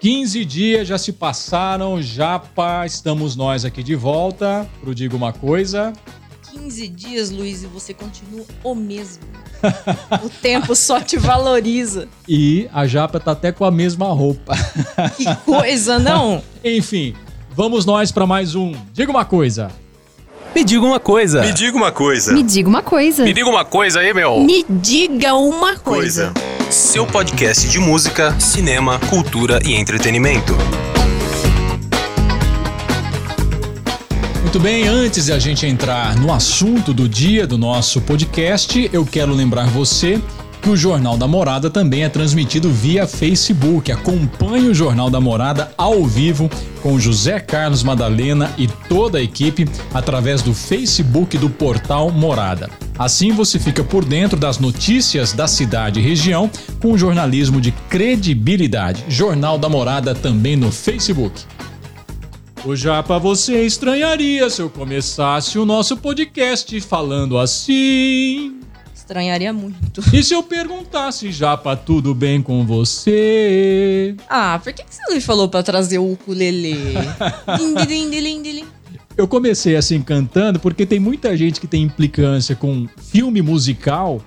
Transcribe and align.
15 0.00 0.44
dias 0.44 0.86
já 0.86 0.96
se 0.96 1.12
passaram, 1.12 2.00
Japa, 2.00 2.86
estamos 2.86 3.34
nós 3.34 3.64
aqui 3.64 3.82
de 3.82 3.96
volta 3.96 4.68
pro 4.80 4.94
Diga 4.94 5.16
Uma 5.16 5.32
Coisa. 5.32 5.92
15 6.52 6.88
dias, 6.88 7.30
Luiz, 7.30 7.64
e 7.64 7.66
você 7.66 7.92
continua 7.92 8.44
o 8.62 8.76
mesmo. 8.76 9.24
o 10.22 10.28
tempo 10.28 10.76
só 10.76 11.00
te 11.00 11.18
valoriza. 11.18 12.06
E 12.28 12.68
a 12.72 12.86
Japa 12.86 13.18
tá 13.18 13.32
até 13.32 13.50
com 13.50 13.64
a 13.64 13.72
mesma 13.72 14.06
roupa. 14.06 14.54
Que 15.16 15.34
coisa, 15.44 15.98
não? 15.98 16.42
Enfim, 16.64 17.14
vamos 17.50 17.84
nós 17.84 18.12
para 18.12 18.24
mais 18.24 18.54
um 18.54 18.72
Diga 18.92 19.10
Uma 19.10 19.24
Coisa. 19.24 19.68
Me 20.54 20.64
diga 20.64 20.86
uma 20.86 20.98
coisa. 20.98 21.42
Me 21.42 21.52
diga 21.52 21.76
uma 21.76 21.92
coisa. 21.92 22.32
Me 22.32 22.42
diga 22.42 22.68
uma 22.68 22.82
coisa. 22.82 23.24
Me 23.24 23.32
diga 23.32 23.48
uma 23.48 23.64
coisa 23.64 24.00
aí, 24.00 24.14
meu. 24.14 24.40
Me 24.40 24.64
diga 24.68 25.34
uma 25.34 25.76
coisa. 25.76 26.32
Coisa. 26.32 26.57
Seu 26.70 27.06
podcast 27.06 27.66
de 27.66 27.78
música, 27.78 28.38
cinema, 28.38 28.98
cultura 29.08 29.58
e 29.64 29.72
entretenimento. 29.72 30.54
Muito 34.42 34.60
bem, 34.60 34.86
antes 34.86 35.26
de 35.26 35.32
a 35.32 35.38
gente 35.38 35.64
entrar 35.64 36.14
no 36.16 36.30
assunto 36.30 36.92
do 36.92 37.08
dia 37.08 37.46
do 37.46 37.56
nosso 37.56 38.02
podcast, 38.02 38.90
eu 38.92 39.06
quero 39.06 39.32
lembrar 39.32 39.66
você 39.68 40.20
que 40.60 40.68
o 40.68 40.76
Jornal 40.76 41.16
da 41.16 41.26
Morada 41.26 41.70
também 41.70 42.04
é 42.04 42.08
transmitido 42.10 42.70
via 42.70 43.06
Facebook. 43.06 43.90
Acompanhe 43.90 44.68
o 44.68 44.74
Jornal 44.74 45.08
da 45.08 45.20
Morada 45.20 45.72
ao 45.78 46.04
vivo 46.04 46.50
com 46.82 47.00
José 47.00 47.40
Carlos 47.40 47.82
Madalena 47.82 48.52
e 48.58 48.66
toda 48.66 49.16
a 49.16 49.22
equipe 49.22 49.66
através 49.94 50.42
do 50.42 50.52
Facebook 50.52 51.38
do 51.38 51.48
portal 51.48 52.10
Morada. 52.10 52.68
Assim 52.98 53.30
você 53.30 53.60
fica 53.60 53.84
por 53.84 54.04
dentro 54.04 54.36
das 54.36 54.58
notícias 54.58 55.32
da 55.32 55.46
cidade 55.46 56.00
e 56.00 56.02
região 56.02 56.50
com 56.80 56.92
um 56.92 56.98
jornalismo 56.98 57.60
de 57.60 57.70
credibilidade. 57.70 59.04
Jornal 59.08 59.56
da 59.56 59.68
Morada 59.68 60.16
também 60.16 60.56
no 60.56 60.72
Facebook. 60.72 61.44
O 62.64 62.74
Japa, 62.74 63.20
você 63.20 63.64
estranharia 63.64 64.50
se 64.50 64.60
eu 64.60 64.68
começasse 64.68 65.60
o 65.60 65.64
nosso 65.64 65.96
podcast 65.96 66.80
falando 66.80 67.38
assim. 67.38 68.60
Estranharia 68.92 69.52
muito. 69.52 70.02
E 70.12 70.22
se 70.22 70.34
eu 70.34 70.42
perguntasse, 70.42 71.30
Japa, 71.30 71.76
tudo 71.76 72.14
bem 72.14 72.42
com 72.42 72.66
você? 72.66 74.16
Ah, 74.28 74.60
por 74.62 74.72
que, 74.72 74.82
que 74.82 74.92
você 74.92 75.00
não 75.06 75.14
me 75.14 75.20
falou 75.20 75.48
pra 75.48 75.62
trazer 75.62 75.98
o 75.98 76.12
ukulele? 76.12 76.74
Lindilim, 77.58 78.10
dilim, 78.10 78.42
dilim. 78.42 78.66
Eu 79.18 79.26
comecei 79.26 79.74
assim 79.74 80.00
cantando 80.00 80.60
porque 80.60 80.86
tem 80.86 81.00
muita 81.00 81.36
gente 81.36 81.60
que 81.60 81.66
tem 81.66 81.82
implicância 81.82 82.54
com 82.54 82.86
filme 82.98 83.42
musical 83.42 84.22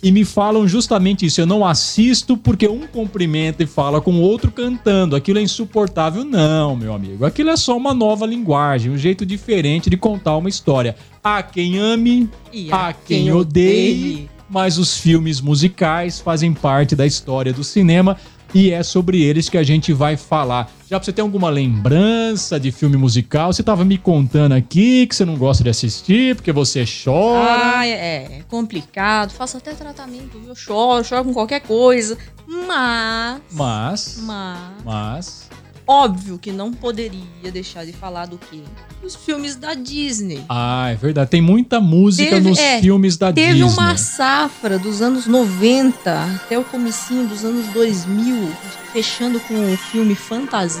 e 0.00 0.12
me 0.12 0.24
falam 0.24 0.68
justamente 0.68 1.26
isso. 1.26 1.40
Eu 1.40 1.46
não 1.46 1.66
assisto 1.66 2.36
porque 2.36 2.68
um 2.68 2.86
cumprimenta 2.86 3.64
e 3.64 3.66
fala 3.66 4.00
com 4.00 4.12
o 4.12 4.20
outro 4.20 4.52
cantando. 4.52 5.16
Aquilo 5.16 5.40
é 5.40 5.42
insuportável. 5.42 6.24
Não, 6.24 6.76
meu 6.76 6.94
amigo. 6.94 7.26
Aquilo 7.26 7.50
é 7.50 7.56
só 7.56 7.76
uma 7.76 7.92
nova 7.92 8.24
linguagem, 8.24 8.92
um 8.92 8.96
jeito 8.96 9.26
diferente 9.26 9.90
de 9.90 9.96
contar 9.96 10.36
uma 10.36 10.48
história. 10.48 10.94
Há 11.24 11.42
quem 11.42 11.78
ame, 11.78 12.30
E 12.52 12.68
há 12.70 12.92
quem 12.92 13.32
odeie, 13.32 14.30
mas 14.48 14.78
os 14.78 14.96
filmes 14.96 15.40
musicais 15.40 16.20
fazem 16.20 16.54
parte 16.54 16.94
da 16.94 17.04
história 17.04 17.52
do 17.52 17.64
cinema 17.64 18.16
e 18.54 18.70
é 18.70 18.82
sobre 18.82 19.22
eles 19.22 19.48
que 19.48 19.56
a 19.58 19.62
gente 19.62 19.92
vai 19.92 20.16
falar. 20.16 20.70
Já 20.88 20.98
pra 20.98 21.04
você 21.04 21.12
ter 21.12 21.22
alguma 21.22 21.48
lembrança 21.48 22.58
de 22.58 22.72
filme 22.72 22.96
musical? 22.96 23.52
Você 23.52 23.62
tava 23.62 23.84
me 23.84 23.96
contando 23.96 24.52
aqui 24.52 25.06
que 25.06 25.14
você 25.14 25.24
não 25.24 25.36
gosta 25.36 25.62
de 25.62 25.70
assistir 25.70 26.34
porque 26.34 26.50
você 26.50 26.84
chora. 26.84 27.78
Ah, 27.78 27.86
é, 27.86 28.38
é 28.38 28.42
complicado. 28.48 29.30
Faço 29.30 29.56
até 29.56 29.72
tratamento? 29.72 30.40
Eu 30.46 30.54
choro, 30.54 31.04
choro 31.04 31.24
com 31.24 31.32
qualquer 31.32 31.60
coisa. 31.60 32.18
Mas. 32.46 33.40
Mas, 33.52 34.18
Mas. 34.22 34.84
mas, 34.84 35.48
Óbvio 35.92 36.38
que 36.38 36.52
não 36.52 36.72
poderia 36.72 37.50
deixar 37.52 37.84
de 37.84 37.92
falar 37.92 38.26
do 38.26 38.38
quê? 38.38 38.60
Os 39.02 39.16
filmes 39.16 39.56
da 39.56 39.74
Disney. 39.74 40.44
ah, 40.48 40.88
é 40.90 40.94
verdade. 40.94 41.30
Tem 41.30 41.40
muita 41.40 41.80
música 41.80 42.30
Teve- 42.36 42.48
nos 42.48 42.58
é, 42.60 42.80
filmes 42.80 43.16
da 43.16 43.32
Teve 43.32 43.54
Disney. 43.54 43.72
uma 43.72 43.96
safra 43.96 44.78
dos 44.78 45.02
anos 45.02 45.26
90 45.26 46.36
até 46.36 46.56
o 46.56 46.62
comecinho 46.62 47.26
dos 47.26 47.44
anos 47.44 47.66
2000, 47.72 48.48
fechando 48.92 49.40
com 49.40 49.72
o 49.72 49.76
filme 49.76 50.14
Fantasia, 50.14 50.80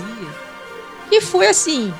que 1.08 1.20
foi 1.20 1.48
assim, 1.48 1.92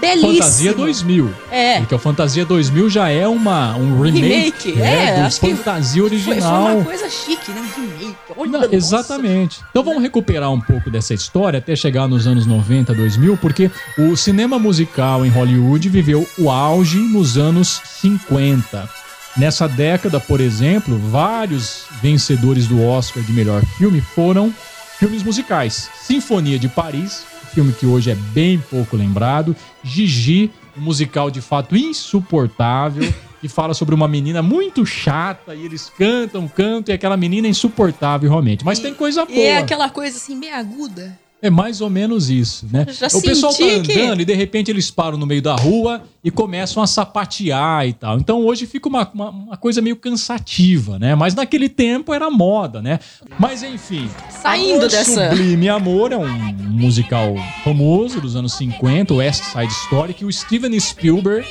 belíssimo. 0.00 0.32
Fantasia 0.34 0.74
2000. 0.74 1.34
É, 1.50 1.78
Porque 1.80 1.94
o 1.94 1.98
Fantasia 1.98 2.44
2000 2.44 2.90
já 2.90 3.08
é 3.08 3.26
uma, 3.26 3.74
um 3.76 4.00
remake, 4.00 4.72
Remake, 4.72 4.82
é, 4.82 5.14
do 5.14 5.26
acho 5.26 5.40
que 5.40 5.54
Fantasia 5.54 6.02
foi, 6.02 6.18
foi 6.18 6.32
original. 6.32 6.76
uma 6.76 6.84
coisa 6.84 7.08
chique, 7.10 7.50
né? 7.50 7.60
Um 7.60 7.98
remake. 7.98 8.16
Olha, 8.36 8.50
Não, 8.50 8.72
exatamente. 8.72 9.60
Então 9.70 9.82
vamos 9.82 10.02
recuperar 10.02 10.50
um 10.52 10.60
pouco 10.60 10.90
dessa 10.90 11.14
história 11.14 11.58
até 11.58 11.74
chegar 11.76 12.08
nos 12.08 12.26
anos 12.26 12.46
90, 12.46 12.94
2000, 12.94 13.36
porque 13.36 13.70
o 13.98 14.16
cinema 14.16 14.58
musical 14.58 15.24
em 15.24 15.28
Hollywood 15.30 15.88
viveu 15.88 16.26
o 16.38 16.50
auge 16.50 16.98
nos 16.98 17.36
anos 17.36 17.80
50. 18.00 18.88
Nessa 19.36 19.66
década, 19.66 20.20
por 20.20 20.40
exemplo, 20.40 20.96
vários 20.96 21.86
vencedores 22.00 22.66
do 22.68 22.82
Oscar 22.84 23.22
de 23.22 23.32
melhor 23.32 23.62
filme 23.78 24.00
foram 24.00 24.54
filmes 24.98 25.22
musicais. 25.24 25.90
Sinfonia 26.02 26.58
de 26.58 26.68
Paris, 26.68 27.24
filme 27.54 27.72
que 27.72 27.86
hoje 27.86 28.10
é 28.10 28.16
bem 28.16 28.58
pouco 28.68 28.96
lembrado. 28.96 29.54
Gigi, 29.84 30.50
um 30.76 30.80
musical 30.80 31.30
de 31.30 31.40
fato 31.40 31.76
insuportável, 31.76 33.14
que 33.40 33.48
fala 33.48 33.72
sobre 33.74 33.94
uma 33.94 34.08
menina 34.08 34.42
muito 34.42 34.84
chata 34.84 35.54
e 35.54 35.64
eles 35.64 35.90
cantam, 35.96 36.48
cantam 36.48 36.92
e 36.92 36.96
aquela 36.96 37.16
menina 37.16 37.46
é 37.46 37.50
insuportável 37.50 38.28
realmente. 38.28 38.64
Mas 38.64 38.80
tem 38.80 38.92
coisa 38.92 39.24
boa. 39.24 39.38
E 39.38 39.42
é 39.42 39.58
aquela 39.58 39.88
coisa 39.88 40.16
assim, 40.16 40.34
meio 40.34 40.56
aguda. 40.56 41.16
É 41.46 41.50
mais 41.50 41.80
ou 41.82 41.90
menos 41.90 42.30
isso, 42.30 42.66
né? 42.72 42.86
Já 42.90 43.06
o 43.12 43.20
pessoal 43.20 43.52
tá 43.52 43.58
senti 43.58 43.92
que- 43.92 44.00
andando 44.00 44.20
e 44.22 44.24
de 44.24 44.32
repente 44.34 44.70
eles 44.70 44.90
param 44.90 45.18
no 45.18 45.26
meio 45.26 45.42
da 45.42 45.54
rua 45.54 46.02
e 46.24 46.30
começam 46.30 46.82
a 46.82 46.86
sapatear 46.86 47.86
e 47.86 47.92
tal. 47.92 48.18
Então 48.18 48.40
hoje 48.46 48.66
fica 48.66 48.88
uma, 48.88 49.06
uma, 49.12 49.28
uma 49.30 49.56
coisa 49.58 49.82
meio 49.82 49.96
cansativa, 49.96 50.98
né? 50.98 51.14
Mas 51.14 51.34
naquele 51.34 51.68
tempo 51.68 52.14
era 52.14 52.30
moda, 52.30 52.80
né? 52.80 52.98
Mas 53.38 53.62
enfim. 53.62 54.08
Saindo 54.30 54.76
Amor 54.78 54.88
dessa- 54.88 55.28
Sublime 55.30 55.68
Amor 55.68 56.12
é 56.12 56.16
um 56.16 56.28
musical 56.62 57.34
famoso 57.62 58.20
dos 58.22 58.36
anos 58.36 58.54
50, 58.54 59.12
o 59.12 59.16
West 59.18 59.42
Side 59.44 59.72
Story, 59.84 60.14
que 60.14 60.24
o 60.24 60.32
Steven 60.32 60.80
Spielberg 60.80 61.46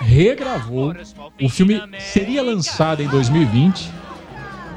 regravou. 0.00 0.94
O 1.42 1.48
filme 1.48 1.80
seria 2.12 2.42
lançado 2.42 3.02
em 3.02 3.08
2020. 3.08 3.90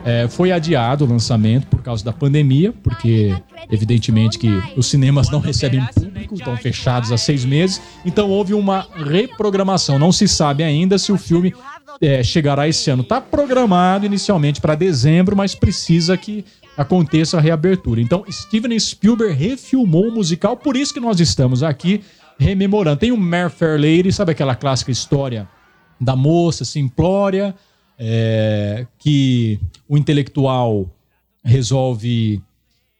É, 0.10 0.28
foi 0.28 0.52
adiado 0.52 1.06
o 1.06 1.08
lançamento 1.08 1.68
por 1.68 1.84
causa 1.84 2.04
da 2.04 2.12
pandemia, 2.12 2.74
porque 2.82 3.32
evidentemente 3.72 4.40
que 4.40 4.50
os 4.76 4.88
cinemas 4.88 5.30
não 5.30 5.40
recebem 5.40 5.86
público, 5.94 6.34
estão 6.34 6.58
fechados 6.58 7.12
há 7.12 7.18
seis 7.18 7.46
meses, 7.46 7.80
então 8.04 8.28
houve 8.28 8.56
uma 8.56 8.88
reprogramação. 8.96 10.00
Não 10.00 10.12
se 10.12 10.28
sabe 10.28 10.64
ainda 10.64 10.98
se 10.98 11.12
o 11.12 11.18
filme 11.18 11.54
é, 12.02 12.24
chegará 12.24 12.68
esse 12.68 12.90
ano. 12.90 13.04
Está 13.04 13.22
programado 13.22 14.04
inicialmente 14.04 14.60
para 14.60 14.74
dezembro, 14.74 15.36
mas 15.36 15.54
precisa 15.54 16.18
que 16.18 16.44
aconteça 16.76 17.38
a 17.38 17.42
reabertura. 17.42 18.02
Então, 18.02 18.26
Steven 18.32 18.80
Spielberg 18.80 19.36
refilmou 19.36 20.08
o 20.08 20.12
musical, 20.12 20.58
por 20.58 20.76
isso 20.76 20.92
que 20.92 21.00
nós 21.00 21.20
estamos 21.20 21.62
aqui 21.62 22.02
rememorando. 22.40 22.98
Tem 22.98 23.12
o 23.12 23.18
Mare 23.18 23.52
Fair 23.52 23.80
Lady, 23.80 24.12
sabe 24.12 24.32
aquela 24.32 24.56
clássica 24.56 24.90
história 24.90 25.48
da 26.02 26.16
moça 26.16 26.66
simplória, 26.66 27.54
é, 28.00 28.88
que 28.98 29.60
o 29.88 29.98
intelectual 29.98 30.90
resolve 31.44 32.42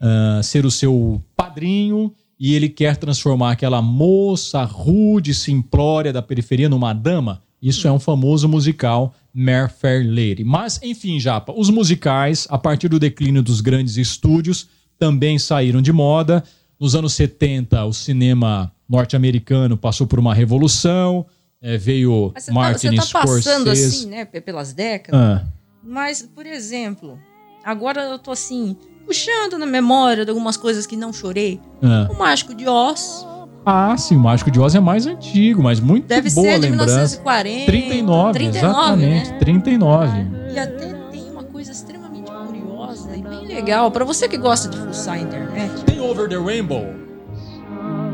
ah, 0.02 0.40
ser 0.42 0.66
o 0.66 0.72
seu 0.72 1.22
padrinho 1.36 2.14
e 2.40 2.54
ele 2.56 2.70
quer 2.70 2.96
transformar 2.96 3.52
aquela 3.52 3.82
moça 3.82 4.64
rude, 4.64 5.34
simplória 5.34 6.14
da 6.14 6.22
periferia 6.22 6.70
numa 6.70 6.94
dama. 6.94 7.42
Isso 7.62 7.86
é 7.86 7.92
um 7.92 8.00
famoso 8.00 8.48
musical, 8.48 9.14
Mare 9.34 9.70
Fair 9.70 10.08
Lady. 10.08 10.46
Mas, 10.46 10.80
enfim, 10.82 11.20
Japa, 11.20 11.54
os 11.54 11.70
musicais, 11.70 12.48
a 12.50 12.58
partir 12.58 12.88
do 12.88 12.98
declínio 12.98 13.44
dos 13.44 13.60
grandes 13.60 13.98
estúdios, 13.98 14.70
também 14.98 15.38
saíram 15.38 15.82
de 15.82 15.92
moda. 15.92 16.42
Nos 16.80 16.96
anos 16.96 17.12
70, 17.14 17.84
o 17.84 17.92
cinema 17.92 18.72
norte-americano 18.88 19.76
passou 19.76 20.08
por 20.08 20.18
uma 20.18 20.34
revolução. 20.34 21.26
Eh, 21.62 21.78
veio 21.78 22.32
Mas 22.34 22.44
você 22.44 22.52
tá, 22.52 22.54
Martin 22.56 22.90
você 22.96 23.12
tá 23.14 23.20
passando 23.22 23.64
Scorsese. 23.66 23.86
assim, 23.98 24.06
né, 24.10 24.26
pe- 24.26 24.42
pelas 24.42 24.74
décadas. 24.74 25.20
Ah, 25.20 25.44
Mas, 25.84 26.22
por 26.22 26.46
exemplo, 26.46 27.18
agora 27.64 28.02
eu 28.04 28.20
tô 28.20 28.32
assim, 28.32 28.78
puxando 29.06 29.58
na 29.58 29.66
memória 29.66 30.24
de 30.26 30.32
algumas 30.32 30.56
coisas 30.58 30.86
que 30.86 30.96
não 30.96 31.12
chorei. 31.14 31.60
ah. 31.84 32.08
O 32.12 32.18
Mágico 32.18 32.54
de 32.54 32.68
Oz 32.68 33.26
Ah, 33.66 33.96
sim, 33.98 34.16
o 34.16 34.20
Mágico 34.20 34.50
de 34.50 34.60
Oz 34.60 34.74
é 34.76 34.80
mais 34.80 35.06
antigo, 35.06 35.62
mas 35.62 35.80
muito 35.80 36.08
deve 36.08 36.30
boa 36.32 36.48
ser 36.48 36.60
de 36.60 36.68
lembrança. 36.70 37.18
1940. 37.22 37.66
39, 37.66 38.34
39, 38.34 38.58
exatamente, 38.58 39.32
né? 39.32 39.38
39. 39.40 40.28
E 40.54 40.60
até 40.60 40.94
tem 41.12 41.30
uma 41.30 41.44
coisa 41.44 41.72
extremamente 41.72 42.32
curiosa 42.32 43.16
e 43.16 43.22
bem 43.22 43.46
legal. 43.48 43.92
Pra 43.92 44.06
você 44.06 44.28
que 44.30 44.38
gosta 44.38 44.70
de 44.70 44.78
fuçar 44.78 45.16
a 45.16 45.20
internet. 45.20 45.84
Tem 45.86 46.00
Over 46.00 46.28
the 46.30 46.38
Rainbow. 46.38 46.86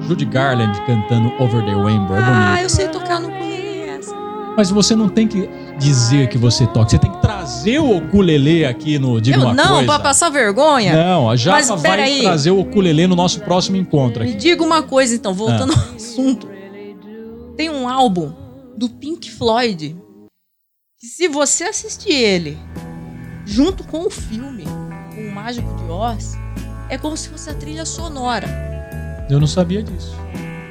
Judy 0.08 0.26
Garland 0.26 0.80
cantando 0.86 1.32
Over 1.42 1.64
the 1.66 1.74
Rainbow, 1.74 2.16
é 2.16 2.20
Ah, 2.20 2.46
bonito. 2.50 2.64
eu 2.64 2.70
sei 2.70 2.88
tocar 2.90 3.20
no 3.20 3.28
ukulele 3.30 3.90
essa. 3.90 4.16
Mas 4.58 4.70
você 4.70 4.96
não 4.96 5.10
tem 5.10 5.28
que 5.28 5.50
dizer 5.78 6.30
que 6.30 6.38
você 6.38 6.66
toca. 6.68 6.90
Você 6.90 6.98
tem 7.00 7.12
que 7.12 7.22
trazer 7.22 7.80
o 7.80 7.98
ukulele 7.98 8.66
aqui 8.66 8.98
no 9.00 9.20
Diga 9.20 9.38
Eu 9.38 9.42
uma 9.44 9.54
não, 9.54 9.68
coisa. 9.76 9.86
pra 9.86 10.00
passar 10.00 10.30
vergonha. 10.30 10.94
Não, 10.96 11.26
a 11.28 11.32
Mas 11.32 11.42
Japa 11.42 11.76
vai 11.76 11.92
peraí. 11.92 12.22
trazer 12.22 12.52
o 12.52 12.60
ukulele 12.62 13.08
no 13.08 13.16
nosso 13.16 13.42
próximo 13.42 13.76
encontro 13.78 14.24
Me 14.24 14.30
aqui. 14.30 14.38
diga 14.38 14.64
uma 14.64 14.82
coisa, 14.84 15.14
então, 15.16 15.34
voltando 15.34 15.74
Ah. 15.74 15.90
ao 15.90 15.96
assunto. 15.96 16.48
Tem 17.58 17.70
um 17.70 17.88
álbum 17.88 18.32
do 18.78 18.90
Pink 18.90 19.32
Floyd 19.32 19.96
que 21.00 21.08
se 21.08 21.28
você 21.28 21.66
assistir 21.66 22.12
ele 22.14 22.58
junto 23.46 23.84
com 23.84 24.06
o 24.06 24.10
filme, 24.10 24.64
com 25.14 25.22
o 25.22 25.32
Mágico 25.34 25.74
de 25.76 25.90
Oz, 25.90 26.36
é 26.90 26.98
como 26.98 27.16
se 27.18 27.30
fosse 27.30 27.50
a 27.50 27.54
trilha 27.54 27.86
sonora. 27.86 28.75
Eu 29.30 29.40
não 29.40 29.48
sabia 29.48 29.82
disso. 29.82 30.14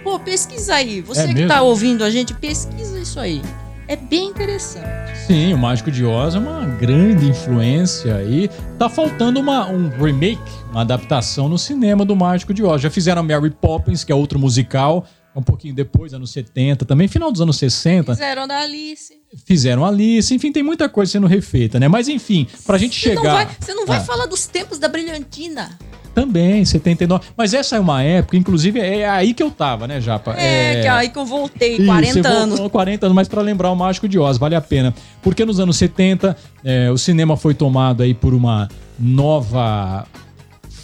Pô, 0.03 0.19
pesquisa 0.21 0.75
aí. 0.75 1.01
Você 1.01 1.23
É 1.23 1.27
que 1.29 1.35
mesmo? 1.35 1.49
tá 1.49 1.63
ouvindo 1.63 2.05
a 2.05 2.11
gente, 2.11 2.35
pesquisa 2.35 2.99
isso 2.99 3.19
aí. 3.19 3.43
É 3.87 3.97
bem 3.97 4.29
interessante. 4.29 5.15
Sim, 5.27 5.53
o 5.53 5.59
Mágico 5.59 5.91
de 5.91 6.05
Oz 6.05 6.35
é 6.35 6.39
uma 6.39 6.65
grande 6.65 7.27
influência 7.29 8.23
e 8.23 8.49
tá 8.79 8.89
faltando 8.89 9.39
uma, 9.41 9.67
um 9.69 9.89
remake, 9.91 10.41
uma 10.71 10.81
adaptação 10.83 11.49
no 11.49 11.59
cinema 11.59 12.05
do 12.05 12.17
Mágico 12.17 12.55
de 12.55 12.63
Oz. 12.63 12.81
Já 12.81 12.91
fizeram 12.91 13.23
Mary 13.23 13.51
Poppins, 13.51 14.03
que 14.03 14.11
é 14.11 14.15
outro 14.15 14.39
musical, 14.39 15.07
um 15.37 15.43
pouquinho 15.43 15.75
depois, 15.75 16.15
anos 16.15 16.31
70, 16.31 16.85
também 16.87 17.09
final 17.09 17.31
dos 17.31 17.41
anos 17.43 17.57
60. 17.59 18.13
Fizeram 18.15 18.47
da 18.47 18.61
Alice. 18.61 19.13
Fizeram 19.45 19.85
Alice, 19.85 20.33
enfim, 20.35 20.51
tem 20.53 20.63
muita 20.63 20.89
coisa 20.89 21.13
sendo 21.13 21.27
refeita, 21.27 21.79
né? 21.81 21.89
Mas 21.89 22.09
enfim, 22.09 22.47
pra 22.65 22.79
gente 22.79 22.99
Você 22.99 23.15
não 23.15 23.23
chegar. 23.23 23.35
vai, 23.35 23.49
você 23.61 23.75
não 23.75 23.85
vai 23.85 23.99
Ah. 23.99 24.05
falar 24.05 24.27
dos 24.27 24.47
tempos 24.47 24.79
da 24.79 24.89
Brilhantina. 24.89 25.77
Também, 26.15 26.65
79. 26.65 27.25
Mas 27.37 27.53
essa 27.53 27.77
é 27.77 27.81
uma 27.81 28.03
época, 28.03 28.37
inclusive, 28.37 28.79
é 28.79 29.09
aí 29.09 29.35
que 29.35 29.43
eu 29.43 29.51
tava, 29.51 29.89
né, 29.89 30.01
Japa? 30.01 30.35
É, 30.39 30.83
que 30.83 30.87
é 30.87 30.91
aí 30.91 31.09
que 31.09 31.19
eu 31.19 31.27
voltei, 31.27 31.75
Isso, 31.75 31.87
40 31.87 32.23
você 32.23 32.29
anos. 32.29 32.49
voltou 32.51 32.71
40 32.71 33.07
anos, 33.07 33.17
mas 33.17 33.29
para 33.29 33.43
lembrar 33.43 33.71
o 33.71 33.75
Mágico 33.77 34.09
de 34.09 34.19
Oz, 34.19 34.39
vale 34.39 34.55
a 34.55 34.61
pena. 34.61 34.95
Porque 35.23 35.45
nos 35.45 35.59
anos 35.59 35.77
70, 35.77 36.37
é, 36.65 36.91
o 36.91 36.97
cinema 36.97 37.37
foi 37.37 37.53
tomado 37.53 38.03
aí 38.03 38.15
por 38.15 38.33
uma 38.33 38.69
nova 38.99 40.07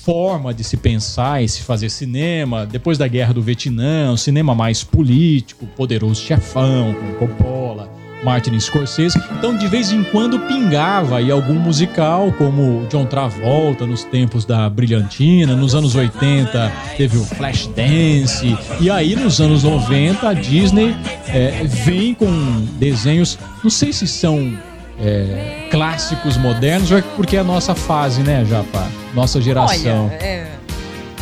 forma 0.02 0.52
de 0.52 0.64
se 0.64 0.76
pensar 0.76 1.42
e 1.42 1.48
se 1.48 1.62
fazer 1.62 1.90
cinema. 1.90 2.66
Depois 2.66 2.98
da 2.98 3.06
Guerra 3.06 3.32
do 3.32 3.42
Vietnã, 3.42 4.10
um 4.10 4.16
cinema 4.16 4.54
mais 4.54 4.82
político, 4.82 5.66
poderoso 5.76 6.20
chefão, 6.22 6.94
com 6.94 7.26
Coppola, 7.26 7.88
Martin 8.22 8.58
Scorsese. 8.58 9.18
Então, 9.32 9.56
de 9.56 9.66
vez 9.66 9.92
em 9.92 10.02
quando, 10.04 10.38
pingava 10.40 11.18
aí 11.18 11.30
algum 11.30 11.54
musical, 11.54 12.32
como 12.32 12.86
John 12.88 13.04
Travolta 13.06 13.86
nos 13.86 14.04
tempos 14.04 14.44
da 14.44 14.68
Brilhantina. 14.68 15.56
Nos 15.56 15.74
anos 15.74 15.94
80, 15.94 16.72
teve 16.96 17.16
o 17.18 17.24
Flashdance. 17.24 18.56
E 18.80 18.90
aí, 18.90 19.16
nos 19.16 19.40
anos 19.40 19.62
90, 19.62 20.28
a 20.28 20.32
Disney 20.32 20.94
é, 21.28 21.62
vem 21.64 22.14
com 22.14 22.30
desenhos, 22.78 23.38
não 23.62 23.70
sei 23.70 23.92
se 23.92 24.06
são 24.06 24.52
é, 24.98 25.68
clássicos 25.70 26.36
modernos, 26.36 26.92
é 26.92 27.02
porque 27.16 27.36
é 27.36 27.40
a 27.40 27.44
nossa 27.44 27.74
fase, 27.74 28.22
né, 28.22 28.44
Japa? 28.44 28.86
Nossa 29.14 29.40
geração. 29.40 30.06
Olha, 30.06 30.14
é, 30.14 30.52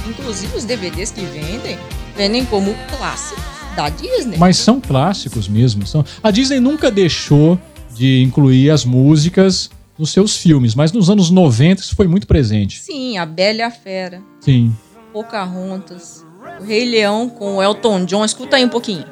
inclusive 0.06 0.56
os 0.56 0.64
DVDs 0.64 1.10
que 1.10 1.22
vendem, 1.22 1.78
vendem 2.16 2.44
como 2.44 2.74
clássicos 2.96 3.57
da 3.78 3.88
Disney. 3.88 4.36
Mas 4.36 4.56
são 4.56 4.80
clássicos 4.80 5.46
mesmo. 5.46 5.86
São... 5.86 6.04
A 6.20 6.32
Disney 6.32 6.58
nunca 6.58 6.90
deixou 6.90 7.56
de 7.94 8.22
incluir 8.22 8.70
as 8.70 8.84
músicas 8.84 9.70
nos 9.96 10.10
seus 10.10 10.36
filmes, 10.36 10.74
mas 10.74 10.90
nos 10.90 11.08
anos 11.08 11.30
90 11.30 11.80
isso 11.80 11.94
foi 11.94 12.08
muito 12.08 12.26
presente. 12.26 12.80
Sim, 12.80 13.18
a 13.18 13.24
Bela 13.24 13.58
e 13.58 13.62
a 13.62 13.70
Fera, 13.70 14.20
Sim. 14.40 14.74
Pocahontas, 15.12 16.24
o 16.60 16.64
Rei 16.64 16.84
Leão 16.84 17.28
com 17.28 17.56
o 17.56 17.62
Elton 17.62 18.04
John. 18.04 18.24
Escuta 18.24 18.56
aí 18.56 18.64
um 18.64 18.68
pouquinho. 18.68 19.04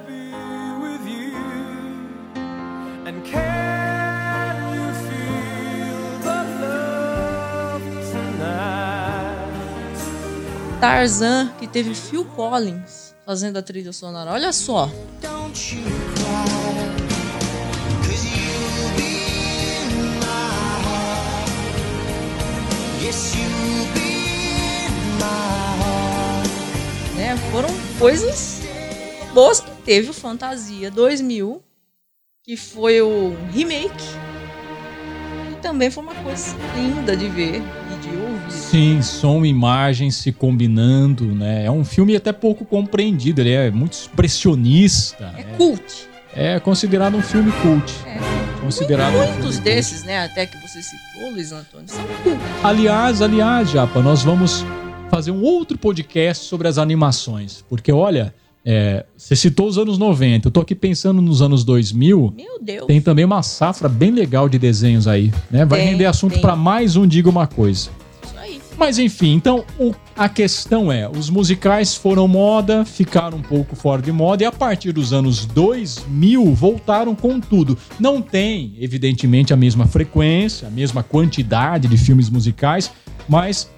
Tarzan, 10.81 11.51
que 11.59 11.67
teve 11.67 11.95
Phil 11.95 12.25
Collins 12.25 13.16
fazendo 13.27 13.57
a 13.57 13.63
trilha 13.63 13.93
sonora. 13.93 14.31
Olha 14.31 14.53
só. 14.53 14.89
Né? 27.17 27.37
Foram 27.51 27.69
coisas 27.99 28.61
boas 29.35 29.59
que 29.59 29.71
teve 29.85 30.11
o 30.11 30.15
Fantasia 30.15 30.89
2000, 30.89 31.61
que 32.45 32.57
foi 32.57 33.03
o 33.03 33.35
remake. 33.51 34.05
E 35.51 35.61
também 35.61 35.91
foi 35.91 36.05
uma 36.05 36.15
coisa 36.15 36.55
linda 36.77 37.17
de 37.17 37.29
ver. 37.29 37.61
Sim, 38.49 39.01
som 39.03 39.45
e 39.45 39.49
imagem 39.49 40.11
se 40.11 40.33
combinando, 40.33 41.25
né? 41.27 41.65
É 41.65 41.71
um 41.71 41.85
filme 41.85 42.17
até 42.17 42.33
pouco 42.33 42.65
compreendido, 42.65 43.41
ele 43.41 43.53
é 43.53 43.71
muito 43.71 43.93
expressionista. 43.95 45.33
É 45.37 45.45
né? 45.45 45.55
cult. 45.57 46.09
É 46.35 46.61
considerado 46.61 47.17
um 47.17 47.23
filme 47.23 47.51
cult. 47.63 47.93
É. 48.07 48.19
Considerado 48.61 49.15
um 49.15 49.19
Muitos 49.19 49.57
cult. 49.57 49.61
desses, 49.61 50.05
né, 50.05 50.25
até 50.25 50.45
que 50.47 50.57
você 50.59 50.83
citou, 50.83 51.31
Luiz 51.33 51.53
Antônio, 51.53 51.89
são 51.89 52.05
cult. 52.23 52.39
Aliás, 52.63 53.23
aliás, 53.23 53.71
Japa, 53.71 54.03
nós 54.03 54.23
vamos 54.23 54.65
fazer 55.11 55.31
um 55.31 55.43
outro 55.43 55.79
podcast 55.79 56.45
sobre 56.45 56.69
as 56.69 56.77
animações. 56.79 57.65
Porque, 57.69 57.91
olha, 57.91 58.35
é, 58.69 59.07
você 59.17 59.37
citou 59.37 59.69
os 59.69 59.79
anos 59.79 59.97
90, 59.97 60.49
eu 60.49 60.53
tô 60.53 60.61
aqui 60.61 60.75
pensando 60.75 61.23
nos 61.23 61.41
anos 61.41 61.65
2000. 61.65 62.35
Meu 62.37 62.59
Deus. 62.61 62.87
Tem 62.87 63.01
também 63.01 63.25
uma 63.25 63.43
safra 63.43 63.89
bem 63.89 64.11
legal 64.11 64.49
de 64.49 64.59
desenhos 64.59 65.07
aí, 65.07 65.33
né? 65.51 65.65
Vai 65.65 65.81
Tem, 65.81 65.91
render 65.91 66.07
assunto 66.07 66.41
para 66.41 66.57
mais 66.57 66.97
um 66.97 67.07
Diga 67.07 67.31
Uma 67.31 67.47
Coisa. 67.47 67.91
Mas 68.77 68.99
enfim, 68.99 69.33
então 69.33 69.65
o- 69.79 69.95
a 70.17 70.29
questão 70.29 70.93
é: 70.93 71.09
os 71.09 71.31
musicais 71.31 71.95
foram 71.95 72.29
moda, 72.29 72.85
ficaram 72.85 73.39
um 73.39 73.43
pouco 73.43 73.75
fora 73.75 74.03
de 74.03 74.13
moda 74.13 74.43
e 74.43 74.47
a 74.47 74.53
partir 74.53 74.93
dos 74.93 75.13
anos 75.13 75.47
2000 75.47 76.55
voltaram 76.55 77.15
com 77.15 77.41
tudo. 77.41 77.77
Não 77.99 78.21
tem, 78.21 78.75
evidentemente, 78.79 79.53
a 79.53 79.57
mesma 79.57 79.87
frequência, 79.87 80.69
a 80.69 80.71
mesma 80.71 81.03
quantidade 81.03 81.89
de 81.89 81.97
filmes 81.97 82.29
musicais, 82.29 82.91
mas 83.27 83.69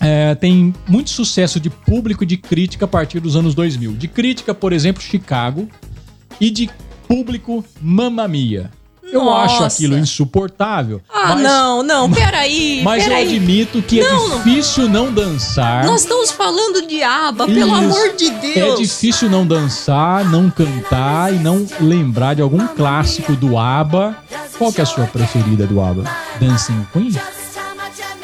é, 0.00 0.34
tem 0.34 0.74
muito 0.88 1.10
sucesso 1.10 1.60
de 1.60 1.70
público 1.70 2.24
e 2.24 2.26
de 2.26 2.36
crítica 2.36 2.86
a 2.86 2.88
partir 2.88 3.20
dos 3.20 3.36
anos 3.36 3.54
2000. 3.54 3.92
De 3.92 4.08
crítica, 4.08 4.52
por 4.52 4.72
exemplo, 4.72 5.00
Chicago 5.02 5.68
e 6.40 6.50
de 6.50 6.68
público 7.06 7.64
Mamma 7.80 8.26
Mia. 8.26 8.70
Eu 9.12 9.28
acho 9.34 9.60
Nossa. 9.60 9.76
aquilo 9.76 9.98
insuportável. 9.98 11.00
Ah, 11.12 11.34
mas, 11.34 11.40
não, 11.42 11.82
não, 11.82 12.10
peraí. 12.12 12.80
Mas 12.84 13.02
eu 13.02 13.08
peraí. 13.10 13.26
admito 13.28 13.82
que 13.82 14.00
Não, 14.00 14.06
é 14.08 14.28
não. 14.28 14.36
difícil 14.38 14.88
não 14.88 15.12
dançar. 15.12 15.84
Nós 15.84 16.02
estamos 16.02 16.30
falando 16.30 16.86
de 16.86 17.02
aba, 17.02 17.46
pelo 17.46 17.58
Isso. 17.58 17.74
amor 17.74 18.16
de 18.16 18.26
É 18.26 18.30
Deus. 18.54 18.78
difícil 18.78 19.28
não 19.28 19.46
dançar, 19.46 20.24
não 20.24 20.48
cantar 20.50 21.34
e 21.34 21.38
não 21.38 21.66
lembrar 21.80 22.34
de 22.34 22.42
algum 22.42 22.66
clássico 22.68 23.34
do 23.34 23.58
ABBA. 23.58 24.16
Qual 24.58 24.72
que 24.72 24.80
é 24.80 24.84
a 24.84 24.86
sua 24.86 25.06
preferida 25.06 25.66
do 25.66 25.80
ABBA? 25.80 26.04
Dancing 26.40 26.86
Queen? 26.92 27.14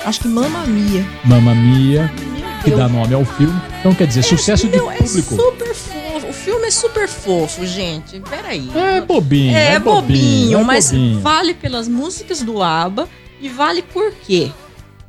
Acho 0.05 0.21
que 0.21 0.29
Mamma 0.29 0.61
Mia. 0.67 1.05
Mamma 1.25 1.55
Mia, 1.55 2.13
que 2.63 2.71
dá 2.71 2.89
nome 2.89 3.13
ao 3.15 3.25
filme. 3.25 3.61
Então 3.81 3.93
quer 3.95 4.07
dizer, 4.07 4.23
sucesso 4.23 4.69
de 4.69 4.77
Meu, 4.77 4.91
é 4.91 4.97
público. 4.99 5.35
super. 5.35 5.69
O 5.71 5.75
filme 5.75 5.96
é 6.67 6.71
super 6.71 7.09
fofo, 7.09 7.65
gente. 7.67 8.21
Peraí. 8.21 8.69
É 8.75 9.01
bobinho, 9.01 9.57
É, 9.57 9.75
é, 9.75 9.79
bobinho, 9.79 10.59
é 10.61 10.65
mas 10.65 10.91
bobinho. 10.91 11.21
vale 11.21 11.55
pelas 11.55 11.87
músicas 11.89 12.43
do 12.43 12.63
ABBA 12.63 13.09
e 13.41 13.49
vale 13.49 13.83
por 13.83 14.13
quê? 14.13 14.51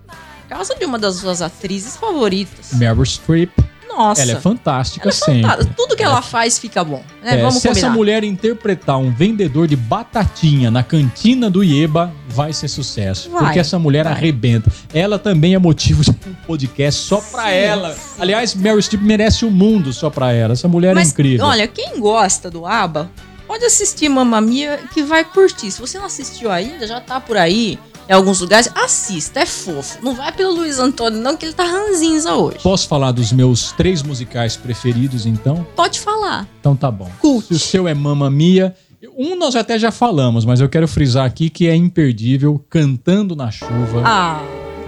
Por 0.08 0.16
causa 0.50 0.76
de 0.76 0.86
uma 0.86 0.98
das 0.98 1.16
suas 1.16 1.42
atrizes 1.42 1.98
favoritas. 1.98 2.72
Meryl 2.74 3.04
Streep, 3.06 3.52
Nossa. 3.98 4.22
ela 4.22 4.32
é 4.34 4.36
fantástica 4.36 5.08
ela 5.10 5.12
é 5.12 5.16
sempre. 5.16 5.42
fantástica. 5.42 5.74
Tudo 5.76 5.96
que 5.96 6.04
ela 6.04 6.22
faz 6.22 6.60
fica 6.60 6.84
bom. 6.84 7.04
Né? 7.24 7.34
É, 7.34 7.38
Vamos 7.38 7.56
se 7.56 7.68
combinar. 7.68 7.88
essa 7.88 7.96
mulher 7.96 8.24
interpretar 8.24 8.98
um 8.98 9.12
vendedor 9.12 9.68
de 9.68 9.76
batatinha 9.76 10.70
na 10.72 10.84
cantina 10.84 11.50
do 11.50 11.64
Ieba, 11.64 12.14
vai 12.30 12.54
ser 12.54 12.68
sucesso. 12.68 13.30
Vai, 13.30 13.44
porque 13.46 13.60
essa 13.60 13.78
mulher 13.80 14.04
vai. 14.04 14.14
arrebenta. 14.14 14.72
Ela 14.94 15.18
também 15.18 15.54
é 15.56 15.60
motivo 15.60 16.04
de 16.04 16.12
um 16.12 16.34
podcast 16.46 17.02
só 17.02 17.18
pra 17.18 17.44
Sim, 17.46 17.50
ela. 17.50 17.94
sim. 17.94 18.00
Aliás, 18.20 18.54
Meryl 18.56 18.80
Streep 18.82 19.02
merece 19.04 19.46
o 19.46 19.52
mundo 19.52 19.92
só 19.92 20.10
pra 20.10 20.32
ela. 20.32 20.54
Essa 20.54 20.68
mulher 20.68 20.94
Mas, 20.94 21.08
é 21.08 21.12
incrível. 21.12 21.46
olha, 21.46 21.68
quem 21.68 22.00
gosta 22.00 22.50
do 22.52 22.66
ABBA, 22.66 23.10
pode 23.48 23.66
assistir 23.66 24.10
Mamma 24.10 24.40
Mia 24.42 24.80
que 24.94 25.02
vai 25.04 25.24
curtir. 25.24 25.72
Se 25.72 25.80
você 25.82 25.98
não 25.98 26.06
assistiu 26.06 26.52
ainda, 26.52 26.86
já 26.86 27.00
tá 27.02 27.20
por 27.20 27.38
aí 27.38 27.80
em 28.10 28.14
alguns 28.14 28.40
lugares, 28.40 28.70
assista, 28.76 29.40
é 29.42 29.46
fofo. 29.46 29.98
Não 30.02 30.16
vai 30.16 30.32
pelo 30.32 30.54
Luiz 30.54 30.80
Antônio 30.80 31.20
não, 31.20 31.36
que 31.36 31.46
ele 31.46 31.54
tá 31.54 31.64
ranzinza 31.66 32.34
hoje. 32.36 32.60
Posso 32.64 32.88
falar 32.88 33.12
dos 33.12 33.32
meus 33.32 33.72
três 33.74 34.02
musicais 34.02 34.56
preferidos, 34.56 35.26
então? 35.26 35.66
Pode 35.76 36.00
falar. 36.00 36.48
Então 36.60 36.76
tá 36.76 36.90
bom. 36.90 37.10
Cult. 37.20 37.48
Se 37.48 37.54
o 37.54 37.60
seu 37.60 37.88
é 37.88 37.94
Mamma 37.94 38.30
Mia, 38.30 38.74
um 39.18 39.36
nós 39.36 39.56
até 39.56 39.78
já 39.78 39.92
falamos, 39.92 40.46
mas 40.46 40.60
eu 40.62 40.70
quero 40.70 40.88
frisar 40.88 41.26
aqui 41.26 41.50
que 41.50 41.68
é 41.68 41.76
imperdível, 41.76 42.64
Cantando 42.70 43.36
na 43.36 43.52
Chuva. 43.52 44.02
Ah, 44.06 44.42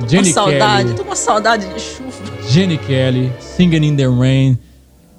Jenny 0.08 0.30
uma 0.30 0.34
saudade, 0.34 0.84
Kelly. 0.84 0.96
tô 0.96 1.04
com 1.04 1.10
uma 1.10 1.16
saudade 1.16 1.66
de 1.74 1.80
chuva. 1.80 2.10
Jenny 2.48 2.78
Kelly, 2.78 3.32
Singing 3.40 3.86
in 3.86 3.96
the 3.98 4.08
Rain. 4.08 4.58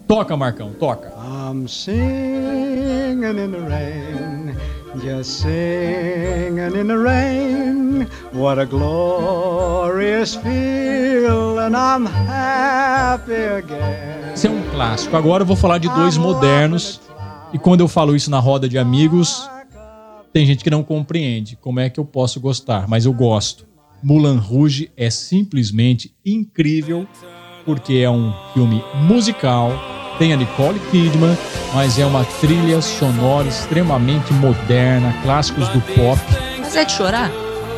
Toca, 0.09 0.37
Marcão, 0.37 0.73
toca. 0.73 1.13
I'm 1.53 1.69
singing 1.69 3.23
in 3.23 3.51
the 3.53 3.61
rain, 3.69 4.57
Just 5.05 5.43
singing 5.43 6.59
in 6.59 6.87
the 6.89 6.97
rain. 6.97 7.90
What 8.33 8.61
a 8.61 8.65
glorious 8.65 10.37
feeling. 10.37 11.75
I'm 11.75 12.07
happy 12.07 13.33
again. 13.33 14.33
Esse 14.35 14.47
é 14.47 14.51
um 14.51 14.63
clássico. 14.71 15.17
Agora 15.17 15.43
eu 15.43 15.47
vou 15.47 15.57
falar 15.57 15.79
de 15.79 15.89
dois 15.89 16.17
modernos. 16.17 17.01
E 17.53 17.59
quando 17.59 17.81
eu 17.81 17.89
falo 17.89 18.15
isso 18.15 18.31
na 18.31 18.39
roda 18.39 18.69
de 18.69 18.79
amigos, 18.79 19.49
tem 20.33 20.47
gente 20.47 20.63
que 20.63 20.71
não 20.71 20.83
compreende 20.83 21.57
como 21.57 21.81
é 21.81 21.91
que 21.91 21.99
eu 21.99 22.05
posso 22.05 22.41
gostar, 22.41 22.87
mas 22.89 23.05
eu 23.07 23.13
gosto. 23.13 23.67
Mulan 24.03 24.39
Rouge 24.39 24.91
é 24.97 25.11
simplesmente 25.11 26.15
incrível 26.25 27.07
porque 27.65 27.95
é 27.95 28.11
um 28.11 28.33
filme 28.55 28.83
musical, 28.95 29.73
tem 30.19 30.33
a 30.33 30.37
Nicole 30.37 30.79
Kidman, 30.91 31.37
mas 31.75 31.99
é 31.99 32.07
uma 32.07 32.25
trilha 32.25 32.81
sonora 32.81 33.49
extremamente 33.49 34.33
moderna, 34.35 35.15
clássicos 35.23 35.69
do 35.69 35.81
pop. 35.95 36.21
Mas 36.59 36.77
é 36.77 36.85
de 36.85 36.93
chorar? 36.93 37.31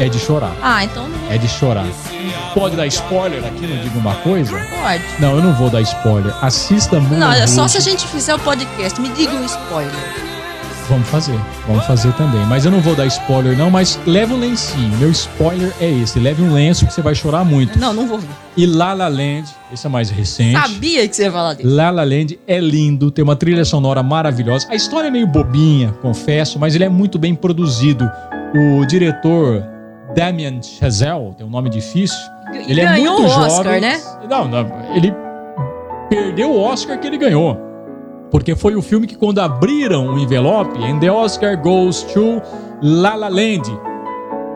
É 0.02 0.08
de 0.08 0.18
chorar. 0.18 0.52
Ah, 0.60 0.82
então 0.82 1.08
É 1.30 1.38
de 1.38 1.46
chorar. 1.46 1.86
Pode 2.52 2.74
dar 2.74 2.88
spoiler 2.88 3.38
aqui, 3.44 3.68
não 3.68 3.76
digo 3.84 4.00
uma 4.00 4.16
coisa? 4.16 4.50
pode. 4.50 5.04
Não, 5.20 5.36
eu 5.36 5.42
não 5.42 5.54
vou 5.54 5.70
dar 5.70 5.80
spoiler. 5.80 6.34
Assista 6.44 6.98
Mulan 6.98 7.18
Não, 7.18 7.32
é 7.32 7.46
só 7.46 7.68
se 7.68 7.78
a 7.78 7.80
gente 7.80 8.04
fizer 8.08 8.34
o 8.34 8.38
podcast. 8.40 9.00
Me 9.00 9.10
diga 9.10 9.32
um 9.32 9.44
spoiler. 9.44 9.94
Vamos 10.88 11.08
fazer, 11.08 11.38
vamos 11.68 11.86
fazer 11.86 12.12
também. 12.14 12.44
Mas 12.46 12.64
eu 12.64 12.70
não 12.72 12.80
vou 12.80 12.96
dar 12.96 13.06
spoiler 13.06 13.56
não, 13.56 13.70
mas 13.70 13.96
leve 14.04 14.34
um 14.34 14.40
lencinho. 14.40 14.98
Meu 14.98 15.08
spoiler 15.12 15.72
é 15.80 15.88
esse. 15.88 16.18
Leve 16.18 16.42
um 16.42 16.52
lenço 16.52 16.84
que 16.84 16.92
você 16.92 17.00
vai 17.00 17.14
chorar 17.14 17.44
muito. 17.44 17.78
Não, 17.78 17.94
não 17.94 18.08
vou 18.08 18.18
ver. 18.18 18.28
E 18.56 18.66
La 18.66 18.92
La 18.94 19.06
Land, 19.06 19.44
esse 19.72 19.86
é 19.86 19.88
mais 19.88 20.10
recente. 20.10 20.60
Sabia 20.60 21.06
que 21.06 21.14
você 21.14 21.22
ia 21.22 21.32
falar 21.32 21.54
disso. 21.54 21.68
La 21.68 21.90
La 21.90 22.02
Land 22.02 22.40
é 22.46 22.58
lindo, 22.58 23.12
tem 23.12 23.22
uma 23.22 23.36
trilha 23.36 23.64
sonora 23.64 24.02
maravilhosa. 24.02 24.66
A 24.68 24.74
história 24.74 25.06
é 25.06 25.10
meio 25.12 25.28
bobinha, 25.28 25.94
confesso, 26.02 26.58
mas 26.58 26.74
ele 26.74 26.82
é 26.82 26.88
muito 26.88 27.20
bem 27.20 27.36
produzido. 27.36 28.10
O 28.54 28.84
diretor 28.84 29.64
Damien 30.14 30.60
Chazelle, 30.62 31.34
tem 31.36 31.46
um 31.46 31.50
nome 31.50 31.70
difícil. 31.70 32.18
Ele 32.68 32.80
é 32.80 32.84
ganhou 32.84 33.20
muito 33.20 33.32
o 33.32 33.40
Oscar, 33.40 33.64
jovem. 33.64 33.80
né? 33.80 34.00
Não, 34.28 34.46
não, 34.46 34.66
ele 34.94 35.14
perdeu 36.08 36.50
o 36.50 36.60
Oscar 36.60 36.98
que 36.98 37.06
ele 37.06 37.16
ganhou. 37.18 37.56
Porque 38.30 38.54
foi 38.56 38.74
o 38.74 38.82
filme 38.82 39.06
que 39.06 39.16
quando 39.16 39.40
abriram 39.40 40.14
o 40.14 40.18
envelope, 40.18 40.82
and 40.82 40.98
the 41.00 41.10
Oscar 41.10 41.56
goes 41.56 42.02
to 42.02 42.40
La 42.82 43.14
La 43.14 43.28
Land, 43.28 43.70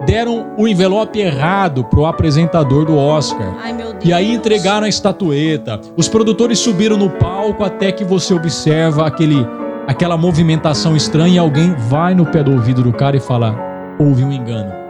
deram 0.06 0.46
o 0.56 0.66
envelope 0.66 1.18
errado 1.18 1.84
pro 1.84 2.06
apresentador 2.06 2.84
do 2.86 2.96
Oscar. 2.96 3.54
Ai, 3.62 3.72
meu 3.72 3.92
Deus. 3.92 4.04
E 4.04 4.12
aí 4.12 4.32
entregaram 4.32 4.86
a 4.86 4.88
estatueta. 4.88 5.80
Os 5.96 6.08
produtores 6.08 6.58
subiram 6.58 6.96
no 6.96 7.10
palco 7.10 7.64
até 7.64 7.92
que 7.92 8.04
você 8.04 8.32
observa 8.32 9.06
aquele, 9.06 9.46
aquela 9.86 10.16
movimentação 10.16 10.96
estranha 10.96 11.34
e 11.34 11.38
alguém 11.38 11.75
vai 11.75 12.14
no 12.14 12.25
pé 12.26 12.42
do 12.42 12.52
ouvido 12.52 12.82
do 12.82 12.92
cara 12.92 13.16
e 13.16 13.20
fala: 13.20 13.54
houve 13.98 14.25
um 14.25 14.32
engano. 14.32 14.85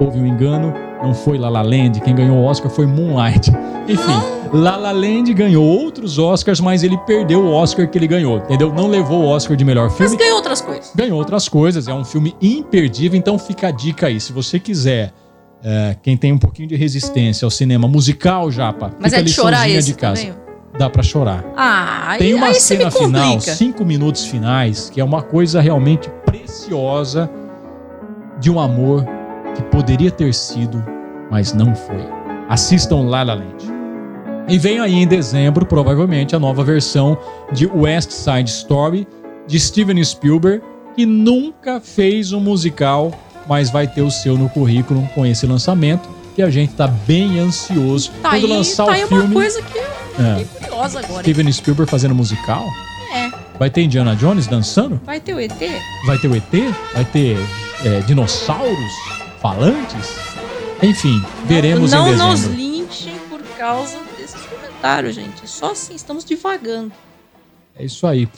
Houve 0.00 0.20
um 0.20 0.26
engano, 0.26 0.72
não 1.02 1.12
foi 1.12 1.38
La 1.38 1.48
La 1.48 1.62
Land. 1.62 2.00
Quem 2.02 2.14
ganhou 2.14 2.38
o 2.38 2.44
Oscar 2.44 2.70
foi 2.70 2.86
Moonlight. 2.86 3.50
Enfim, 3.88 4.12
La 4.52 4.76
La 4.76 4.92
Land 4.92 5.32
ganhou 5.34 5.64
outros 5.64 6.18
Oscars, 6.18 6.60
mas 6.60 6.82
ele 6.84 6.96
perdeu 6.98 7.42
o 7.42 7.50
Oscar 7.52 7.88
que 7.90 7.98
ele 7.98 8.06
ganhou, 8.06 8.38
entendeu? 8.38 8.72
Não 8.72 8.86
levou 8.88 9.22
o 9.22 9.26
Oscar 9.26 9.56
de 9.56 9.64
melhor 9.64 9.88
Mas 9.88 9.96
filme 9.96 10.16
ganhou 10.16 10.36
outras 10.36 10.60
coisas. 10.60 10.92
ganhou 10.94 11.18
outras 11.18 11.48
coisas. 11.48 11.88
É 11.88 11.94
um 11.94 12.04
filme 12.04 12.34
imperdível, 12.40 13.18
então 13.18 13.38
fica 13.38 13.68
a 13.68 13.70
dica 13.70 14.06
aí. 14.06 14.20
Se 14.20 14.32
você 14.32 14.58
quiser, 14.60 15.12
é, 15.64 15.96
quem 16.02 16.16
tem 16.16 16.32
um 16.32 16.38
pouquinho 16.38 16.68
de 16.68 16.76
resistência 16.76 17.44
ao 17.44 17.50
cinema 17.50 17.88
musical, 17.88 18.50
Japa, 18.50 18.90
Mas 19.00 19.10
fica 19.10 19.20
é 19.20 19.24
de 19.24 19.32
chorar 19.32 19.68
esse 19.68 19.88
de 19.88 19.94
casa. 19.94 20.22
também? 20.22 20.38
Dá 20.78 20.88
pra 20.88 21.02
chorar. 21.02 21.44
Ah, 21.56 22.14
Tem 22.18 22.34
uma 22.34 22.54
cena 22.54 22.88
final, 22.90 23.40
cinco 23.40 23.84
minutos 23.84 24.26
finais, 24.26 24.88
que 24.90 25.00
é 25.00 25.04
uma 25.04 25.22
coisa 25.22 25.60
realmente 25.60 26.08
preciosa 26.24 27.28
de 28.38 28.48
um 28.50 28.60
amor 28.60 29.04
que 29.58 29.62
poderia 29.70 30.10
ter 30.10 30.32
sido, 30.32 30.82
mas 31.30 31.52
não 31.52 31.74
foi. 31.74 32.06
Assistam 32.48 33.02
La 33.08 33.22
La 33.24 33.34
Land. 33.34 33.66
E 34.48 34.56
vem 34.58 34.78
aí 34.80 34.94
em 34.94 35.06
dezembro, 35.06 35.66
provavelmente, 35.66 36.34
a 36.34 36.38
nova 36.38 36.62
versão 36.64 37.18
de 37.52 37.66
West 37.66 38.10
Side 38.12 38.48
Story 38.48 39.06
de 39.46 39.58
Steven 39.60 40.02
Spielberg, 40.04 40.62
que 40.94 41.04
nunca 41.04 41.80
fez 41.80 42.32
um 42.32 42.40
musical, 42.40 43.12
mas 43.48 43.68
vai 43.68 43.86
ter 43.86 44.02
o 44.02 44.10
seu 44.10 44.38
no 44.38 44.48
currículo 44.48 45.06
com 45.14 45.26
esse 45.26 45.44
lançamento. 45.46 46.08
E 46.36 46.42
a 46.42 46.48
gente 46.50 46.72
tá 46.74 46.86
bem 46.86 47.40
ansioso. 47.40 48.10
Tá 48.22 48.30
Quando 48.30 48.44
aí, 48.44 48.50
lançar 48.52 48.84
tá 48.86 48.92
o 48.92 48.94
aí 48.94 49.06
filme. 49.06 49.24
uma 49.24 49.34
coisa 49.34 49.60
que 49.60 49.78
É. 49.78 50.36
fiquei 50.38 50.44
curiosa 50.68 50.98
agora. 51.00 51.14
hein? 51.14 51.20
Steven 51.34 51.52
Spielberg 51.52 51.90
fazendo 51.90 52.14
musical? 52.14 52.64
É. 53.12 53.30
Vai 53.58 53.68
ter 53.70 53.82
Indiana 53.82 54.14
Jones 54.14 54.46
dançando? 54.46 55.00
Vai 55.04 55.18
ter 55.20 55.34
o 55.34 55.40
ET? 55.40 55.52
Vai 56.06 56.16
ter 56.18 56.28
o 56.28 56.36
ET? 56.36 56.44
Vai 56.94 57.04
ter 57.04 57.36
é, 57.84 58.00
dinossauros 58.00 58.92
falantes? 59.40 60.06
Enfim, 60.82 61.22
veremos 61.44 61.92
não 61.92 62.08
em 62.08 62.16
nos 62.16 62.40
dezembro. 62.40 62.56
linchem 62.56 63.14
por 63.28 63.42
causa 63.58 63.98
desses 64.16 64.40
comentários, 64.42 65.14
gente. 65.14 65.48
Só 65.48 65.72
assim, 65.72 65.94
estamos 65.94 66.24
divagando. 66.24 66.92
É 67.76 67.84
isso 67.84 68.06
aí. 68.06 68.28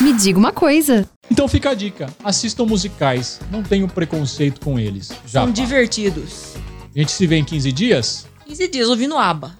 Me 0.00 0.12
diga 0.12 0.38
uma 0.38 0.52
coisa. 0.52 1.08
Então 1.30 1.46
fica 1.46 1.70
a 1.70 1.74
dica: 1.74 2.08
assistam 2.24 2.66
musicais. 2.66 3.40
Não 3.50 3.62
tenham 3.62 3.88
preconceito 3.88 4.60
com 4.60 4.78
eles. 4.78 5.10
Já. 5.26 5.42
São 5.42 5.50
divertidos. 5.52 6.54
A 6.94 6.98
gente 6.98 7.12
se 7.12 7.26
vê 7.26 7.36
em 7.36 7.44
15 7.44 7.72
dias? 7.72 8.26
15 8.46 8.68
dias 8.68 8.88
ouvindo 8.88 9.16
aba. 9.16 9.58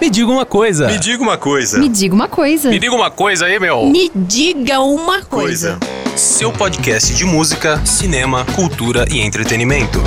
Me 0.00 0.10
diga 0.10 0.32
uma 0.32 0.46
coisa. 0.46 0.88
Me 0.88 0.98
diga 0.98 1.22
uma 1.22 1.36
coisa. 1.38 1.78
Me 1.78 1.88
diga 1.88 2.14
uma 2.14 2.26
coisa. 2.26 2.70
Me 2.70 2.78
diga 2.78 2.94
uma 2.94 3.10
coisa 3.10 3.46
aí, 3.46 3.60
meu. 3.60 3.86
Me 3.86 4.10
diga 4.14 4.80
uma 4.80 5.22
Coisa. 5.22 5.78
Seu 6.16 6.52
podcast 6.52 7.14
de 7.14 7.24
música, 7.24 7.84
cinema, 7.86 8.44
cultura 8.54 9.06
e 9.10 9.20
entretenimento. 9.20 9.98